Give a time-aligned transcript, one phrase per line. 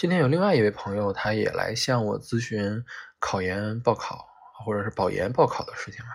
[0.00, 2.82] 今天有另外一位朋友，他也来向我咨询
[3.18, 4.26] 考研报考
[4.64, 6.10] 或者是保研报考的事情了。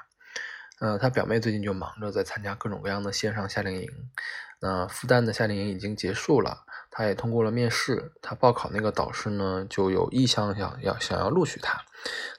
[0.79, 3.87] 呃，他表妹最近就忙着在参加各种各样的线上夏令营，
[4.59, 11.79] 那复旦的夏令营已经结束了，他也通过了面试，他报考那个导师呢就有意向想要想要录取他，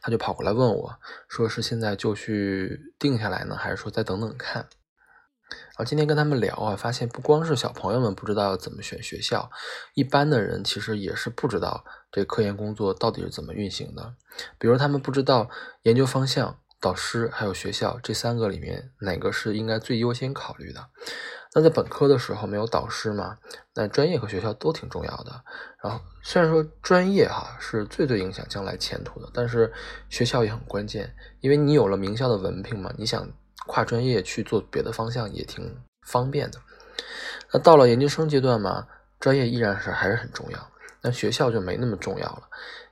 [0.02, 4.66] 他就跑过来问我，说是现在就去定下来呢，还是说再等等看？
[5.76, 9.50] 然后今天跟他们聊啊，发现不光是小朋友们不知道要怎么选学校，
[9.92, 14.14] 一般的人其实也是不知道这科研工作到底是怎么运行的。
[14.58, 15.50] 比如他们不知道
[15.82, 20.88] 研究方向、导师还有学校这三个里面哪个是应该最优先考虑的。
[21.54, 23.36] 那在本科的时候没有导师嘛，
[23.74, 25.44] 那专业和学校都挺重要的。
[25.82, 29.70] 然后虽然说专业哈是最最影响将来前途的，但是
[30.08, 33.30] 学校也很关键，因为你有了名校的文凭嘛，你想。
[33.66, 36.58] 跨专业去做别的方向也挺方便的。
[37.52, 38.86] 那到了研究生阶段嘛，
[39.20, 40.70] 专业依然是还是很重要。
[41.02, 42.42] 那学校就没那么重要了，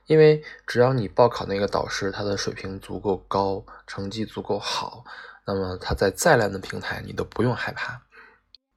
[0.05, 5.03] 因为只要你报考那个导师，他的水平足够高，成绩足够好，
[5.45, 8.01] 那么他在再烂的平台你都不用害怕。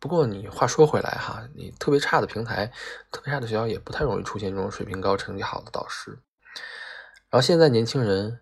[0.01, 2.73] 不过你话说回来哈，你特别差的平台、
[3.13, 6.19] 特别差的学校也不太容易出现这种水平高、成绩好的导师。
[7.31, 8.41] 然后现在年轻人。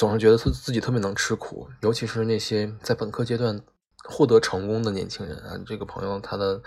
[0.00, 3.60] 总是觉得自自己特别能吃苦，尤其是那些在本科阶段
[4.04, 5.60] 获得成功的年轻人啊。
[5.66, 6.62] 这个朋友，他的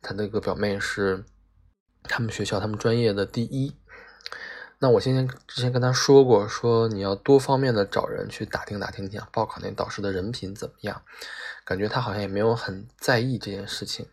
[0.00, 1.22] 他那个表妹是
[2.04, 3.76] 他们学校他们专业的第一。
[4.78, 11.02] 那我先前之前跟他说过，说你要多方面的找人去打听打听，讲报考那导师的人品怎么样。
[11.66, 14.08] 感觉他好像也没有很在意这件事情。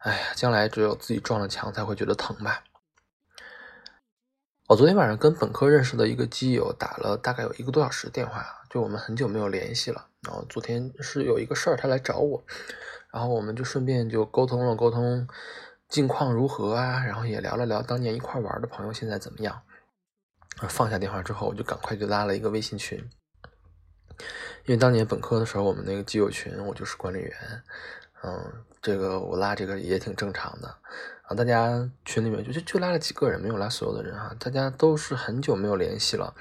[0.00, 2.62] 哎呀，将来只有自己撞了墙才会觉得疼吧。
[4.68, 10.08] 我昨天晚上跟本科认识的一个基友打了大概有一个多小时电话，就我们很久没有联系了。
[10.20, 12.44] 然后昨天是有一个事儿，他来找我，
[13.10, 15.26] 然后我们就顺便就沟通了沟通
[15.88, 19.62] 近况如何啊，然后也聊了聊当年一块玩的朋友现在怎么样。
[20.68, 22.98] 放下电话之后，我就赶快就拉了一个微信群，
[24.66, 27.32] 因为当年本科的时候，我们那个基友群我就是管理员，
[28.22, 30.68] 嗯，这个我拉这个也挺正常的。
[31.22, 34.34] 啊，大家群里面就就就拉了几个人，没有拉所有的人哈。
[34.38, 36.34] 大家都是很久没有联系了，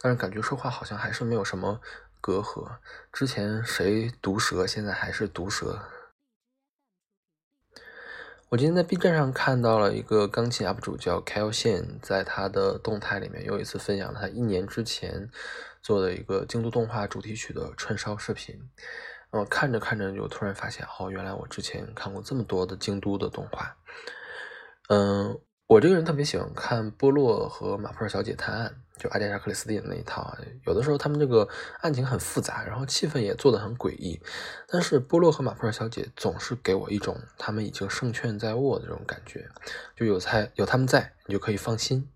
[0.00, 1.80] 但是感觉说话好像还是没有什么
[2.20, 2.78] 隔阂。
[3.12, 5.80] 之前谁毒舌，现在还是毒舌。
[8.48, 15.30] 我今天在 B 站上看到了一个钢琴 UP 主叫 Kyle 线，在他的动态里面又一次分享了他一年之前
[15.82, 18.68] 做的一个京都动画主题曲的串烧视频。
[19.30, 23.76] 我看着看着就突然发现，哦，原来我之前看过这么多的京都的动画。
[24.88, 30.36] 嗯，我这个人特别喜欢看波洛和马普尔小姐探案，就阿加莎克里斯蒂的那一套。
[30.66, 31.48] 有的时候他们这个
[31.80, 34.20] 案情很复杂，然后气氛也做得很诡异，
[34.66, 39.48] 但是波洛和马普尔小姐总是给我一种他们已经胜券在握的这种感觉，
[39.94, 42.10] 就有在有他们在，你就可以放心。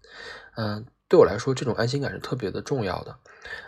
[0.56, 3.18] 嗯，对我来说，这种安心感是特别的重要的。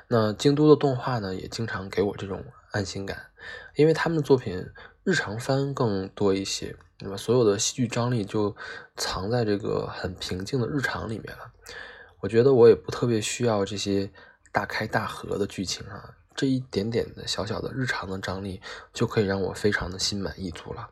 [0.08, 3.26] 那京都的动画呢，也经常给我这种安心感，
[3.74, 4.66] 因为他们的作品
[5.04, 6.76] 日常番更多一些。
[7.00, 8.56] 那么所有的戏剧张力就
[8.96, 11.52] 藏在这个很平静的日常里面了。
[12.20, 14.10] 我觉得我也不特别需要这些
[14.50, 18.62] 大开大合的剧情啊，这一点点的小小的日常的张力
[18.94, 20.88] 就可以让我非常的心满意足了。